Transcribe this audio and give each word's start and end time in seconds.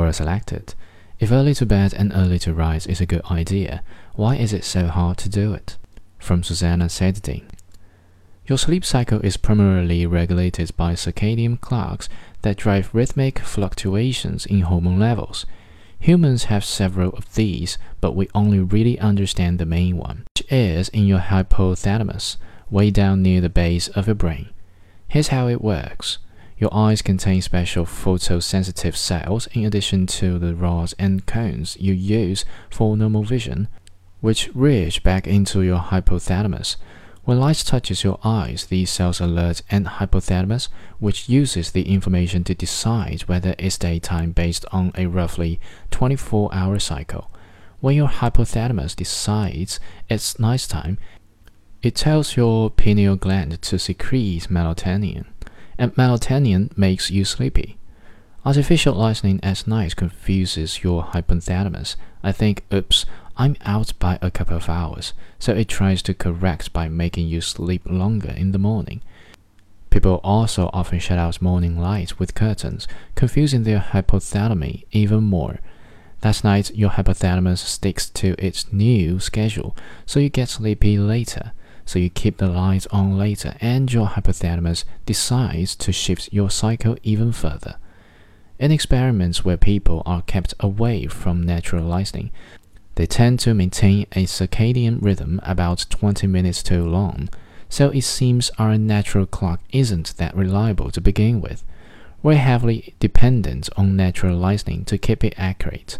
Quora 0.00 0.14
selected. 0.14 0.74
If 1.18 1.30
early 1.30 1.52
to 1.56 1.66
bed 1.66 1.92
and 1.92 2.10
early 2.14 2.38
to 2.38 2.54
rise 2.54 2.86
is 2.86 3.02
a 3.02 3.06
good 3.06 3.20
idea, 3.30 3.82
why 4.14 4.36
is 4.36 4.54
it 4.54 4.64
so 4.64 4.86
hard 4.86 5.18
to 5.18 5.28
do 5.28 5.52
it? 5.52 5.76
From 6.18 6.42
Susanna 6.42 6.86
Sedin. 6.86 7.42
Your 8.46 8.56
sleep 8.56 8.82
cycle 8.82 9.20
is 9.20 9.36
primarily 9.36 10.06
regulated 10.06 10.74
by 10.74 10.94
circadian 10.94 11.60
clocks 11.60 12.08
that 12.40 12.56
drive 12.56 12.94
rhythmic 12.94 13.40
fluctuations 13.40 14.46
in 14.46 14.62
hormone 14.62 14.98
levels. 14.98 15.44
Humans 15.98 16.44
have 16.44 16.64
several 16.64 17.10
of 17.10 17.34
these, 17.34 17.76
but 18.00 18.16
we 18.16 18.30
only 18.34 18.58
really 18.58 18.98
understand 19.00 19.58
the 19.58 19.66
main 19.66 19.98
one, 19.98 20.24
which 20.34 20.50
is 20.50 20.88
in 20.88 21.04
your 21.04 21.20
hypothalamus, 21.20 22.38
way 22.70 22.90
down 22.90 23.20
near 23.20 23.42
the 23.42 23.50
base 23.50 23.88
of 23.88 24.06
your 24.06 24.14
brain. 24.14 24.48
Here's 25.08 25.28
how 25.28 25.46
it 25.48 25.60
works. 25.60 26.16
Your 26.60 26.74
eyes 26.74 27.00
contain 27.00 27.40
special 27.40 27.86
photosensitive 27.86 28.94
cells 28.94 29.46
in 29.54 29.64
addition 29.64 30.06
to 30.08 30.38
the 30.38 30.54
rods 30.54 30.94
and 30.98 31.24
cones 31.24 31.74
you 31.80 31.94
use 31.94 32.44
for 32.68 32.98
normal 32.98 33.22
vision, 33.22 33.68
which 34.20 34.50
reach 34.54 35.02
back 35.02 35.26
into 35.26 35.62
your 35.62 35.78
hypothalamus. 35.78 36.76
When 37.24 37.40
light 37.40 37.56
touches 37.64 38.04
your 38.04 38.18
eyes, 38.22 38.66
these 38.66 38.90
cells 38.90 39.20
alert 39.20 39.62
an 39.70 39.86
hypothalamus, 39.86 40.68
which 40.98 41.30
uses 41.30 41.70
the 41.70 41.88
information 41.88 42.44
to 42.44 42.54
decide 42.54 43.22
whether 43.22 43.54
it's 43.58 43.78
daytime 43.78 44.32
based 44.32 44.66
on 44.70 44.92
a 44.96 45.06
roughly 45.06 45.58
24 45.90 46.52
hour 46.52 46.78
cycle. 46.78 47.30
When 47.80 47.96
your 47.96 48.08
hypothalamus 48.08 48.94
decides 48.94 49.80
it's 50.10 50.38
nighttime, 50.38 50.98
it 51.82 51.94
tells 51.94 52.36
your 52.36 52.68
pineal 52.68 53.16
gland 53.16 53.62
to 53.62 53.78
secrete 53.78 54.48
melatonin 54.50 55.24
and 55.80 55.94
melatonin 55.94 56.76
makes 56.76 57.10
you 57.10 57.24
sleepy. 57.24 57.78
Artificial 58.44 58.94
listening 58.94 59.40
at 59.42 59.66
night 59.66 59.96
confuses 59.96 60.84
your 60.84 61.04
hypothalamus. 61.04 61.96
I 62.22 62.32
think, 62.32 62.64
oops, 62.72 63.06
I'm 63.38 63.56
out 63.64 63.94
by 63.98 64.18
a 64.20 64.30
couple 64.30 64.58
of 64.58 64.68
hours, 64.68 65.14
so 65.38 65.54
it 65.54 65.68
tries 65.68 66.02
to 66.02 66.12
correct 66.12 66.74
by 66.74 66.88
making 66.88 67.28
you 67.28 67.40
sleep 67.40 67.82
longer 67.86 68.30
in 68.30 68.52
the 68.52 68.58
morning. 68.58 69.00
People 69.88 70.20
also 70.22 70.68
often 70.74 70.98
shut 70.98 71.18
out 71.18 71.40
morning 71.40 71.80
light 71.80 72.18
with 72.18 72.34
curtains, 72.34 72.86
confusing 73.14 73.62
their 73.62 73.80
hypothalamus 73.80 74.84
even 74.92 75.24
more. 75.24 75.60
That 76.20 76.44
night, 76.44 76.74
your 76.74 76.90
hypothalamus 76.90 77.58
sticks 77.58 78.10
to 78.10 78.34
its 78.38 78.70
new 78.70 79.18
schedule, 79.18 79.74
so 80.04 80.20
you 80.20 80.28
get 80.28 80.50
sleepy 80.50 80.98
later 80.98 81.52
so 81.84 81.98
you 81.98 82.10
keep 82.10 82.38
the 82.38 82.48
lights 82.48 82.86
on 82.88 83.18
later, 83.18 83.56
and 83.60 83.92
your 83.92 84.08
hypothalamus 84.08 84.84
decides 85.06 85.74
to 85.76 85.92
shift 85.92 86.32
your 86.32 86.50
cycle 86.50 86.96
even 87.02 87.32
further. 87.32 87.76
In 88.58 88.70
experiments 88.70 89.44
where 89.44 89.56
people 89.56 90.02
are 90.04 90.22
kept 90.22 90.54
away 90.60 91.06
from 91.06 91.42
natural 91.42 91.84
lighting, 91.84 92.30
they 92.96 93.06
tend 93.06 93.40
to 93.40 93.54
maintain 93.54 94.06
a 94.12 94.24
circadian 94.26 95.00
rhythm 95.00 95.40
about 95.42 95.86
20 95.88 96.26
minutes 96.26 96.62
too 96.62 96.84
long, 96.84 97.28
so 97.70 97.88
it 97.90 98.02
seems 98.02 98.50
our 98.58 98.76
natural 98.76 99.26
clock 99.26 99.60
isn't 99.72 100.16
that 100.18 100.36
reliable 100.36 100.90
to 100.90 101.00
begin 101.00 101.40
with. 101.40 101.64
We're 102.22 102.34
heavily 102.34 102.94
dependent 103.00 103.70
on 103.76 103.96
natural 103.96 104.36
lighting 104.36 104.84
to 104.84 104.98
keep 104.98 105.24
it 105.24 105.34
accurate. 105.38 105.98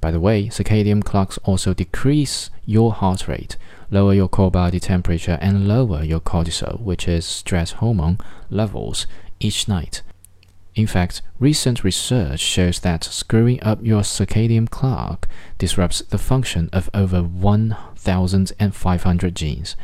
By 0.00 0.10
the 0.10 0.20
way, 0.20 0.46
circadian 0.46 1.04
clocks 1.04 1.38
also 1.44 1.74
decrease 1.74 2.48
your 2.64 2.92
heart 2.92 3.28
rate, 3.28 3.58
lower 3.90 4.14
your 4.14 4.28
core 4.28 4.50
body 4.50 4.80
temperature, 4.80 5.36
and 5.40 5.68
lower 5.68 6.02
your 6.02 6.20
cortisol, 6.20 6.80
which 6.80 7.06
is 7.06 7.26
stress 7.26 7.72
hormone, 7.72 8.16
levels 8.48 9.06
each 9.40 9.68
night. 9.68 10.00
In 10.74 10.86
fact, 10.86 11.20
recent 11.38 11.84
research 11.84 12.40
shows 12.40 12.80
that 12.80 13.04
screwing 13.04 13.62
up 13.62 13.80
your 13.82 14.00
circadian 14.02 14.70
clock 14.70 15.28
disrupts 15.58 16.00
the 16.00 16.16
function 16.16 16.70
of 16.72 16.88
over 16.94 17.22
1,500 17.22 19.36
genes. 19.36 19.76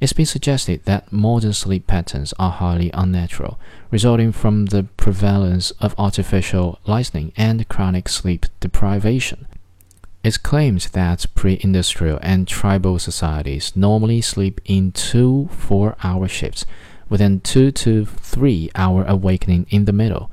It's 0.00 0.12
been 0.12 0.26
suggested 0.26 0.84
that 0.84 1.12
modern 1.12 1.52
sleep 1.52 1.88
patterns 1.88 2.32
are 2.38 2.52
highly 2.52 2.92
unnatural, 2.94 3.58
resulting 3.90 4.30
from 4.30 4.66
the 4.66 4.84
prevalence 4.96 5.72
of 5.80 5.96
artificial 5.98 6.78
lighting 6.86 7.32
and 7.36 7.68
chronic 7.68 8.08
sleep 8.08 8.46
deprivation. 8.60 9.47
It's 10.28 10.36
claimed 10.36 10.82
that 10.92 11.24
pre-industrial 11.34 12.18
and 12.20 12.46
tribal 12.46 12.98
societies 12.98 13.74
normally 13.74 14.20
sleep 14.20 14.60
in 14.66 14.92
two 14.92 15.48
four-hour 15.50 16.28
shifts, 16.28 16.66
with 17.08 17.22
a 17.22 17.40
two 17.42 17.70
to 17.70 18.04
three-hour 18.04 19.06
awakening 19.08 19.66
in 19.70 19.86
the 19.86 19.92
middle. 19.94 20.30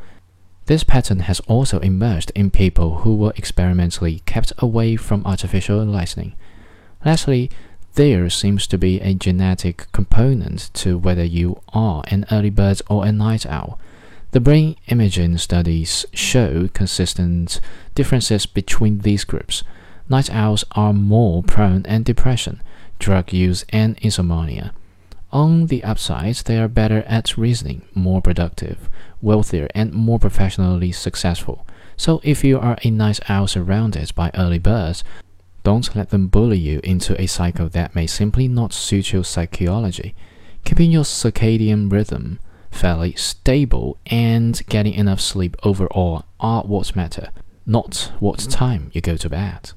This 0.66 0.84
pattern 0.84 1.20
has 1.20 1.40
also 1.48 1.80
emerged 1.80 2.34
in 2.36 2.52
people 2.52 2.98
who 3.04 3.16
were 3.16 3.32
experimentally 3.38 4.20
kept 4.26 4.52
away 4.58 4.98
from 4.98 5.26
artificial 5.26 5.86
lighting. 5.86 6.36
Lastly, 7.06 7.50
there 7.94 8.30
seems 8.30 8.68
to 8.68 8.78
be 8.78 9.00
a 9.00 9.14
genetic 9.14 9.90
component 9.94 10.72
to 10.74 10.98
whether 10.98 11.24
you 11.24 11.62
are 11.70 12.04
an 12.10 12.26
early 12.34 12.50
bird 12.50 12.82
or 12.90 13.06
a 13.06 13.14
night 13.14 13.46
owl. 13.46 13.80
The 14.32 14.42
brain 14.42 14.76
imaging 14.88 15.38
studies 15.38 16.06
show 16.12 16.68
consistent 16.74 17.62
differences 17.96 18.46
between 18.46 19.00
these 19.00 19.24
groups 19.24 19.64
night 20.10 20.30
owls 20.34 20.64
are 20.72 20.94
more 20.94 21.44
prone 21.44 21.84
to 21.84 22.00
depression, 22.00 22.62
drug 23.00 23.34
use, 23.34 23.66
and 23.70 23.98
insomnia. 24.02 24.74
On 25.32 25.68
the 25.68 25.84
upside, 25.84 26.36
they 26.36 26.58
are 26.60 26.68
better 26.68 27.04
at 27.08 27.38
reasoning, 27.38 27.82
more 27.94 28.22
productive, 28.22 28.90
wealthier, 29.22 29.68
and 29.76 29.94
more 29.94 30.20
professionally 30.20 30.92
successful. 30.92 31.66
So, 31.98 32.22
if 32.24 32.44
you 32.44 32.60
are 32.60 32.78
a 32.84 32.90
night 32.90 33.20
owl 33.30 33.48
surrounded 33.48 34.14
by 34.16 34.32
early 34.34 34.60
birds, 34.60 35.04
don't 35.64 35.96
let 35.96 36.10
them 36.10 36.28
bully 36.28 36.60
you 36.60 36.80
into 36.84 37.20
a 37.20 37.26
cycle 37.26 37.68
that 37.70 37.96
may 37.96 38.08
simply 38.08 38.48
not 38.48 38.72
suit 38.72 39.12
your 39.12 39.24
psychology. 39.24 40.16
Keeping 40.64 40.92
your 40.92 41.04
circadian 41.04 41.92
rhythm 41.92 42.40
fairly 42.76 43.14
stable 43.14 43.98
and 44.06 44.62
getting 44.68 44.94
enough 44.94 45.22
sleep 45.22 45.56
overall 45.64 46.26
are 46.40 46.64
what 46.64 46.96
matter, 46.96 47.30
not 47.66 48.12
what 48.20 48.40
time 48.40 48.92
you 48.94 49.02
go 49.02 49.16
to 49.16 49.30
bed. 49.30 49.72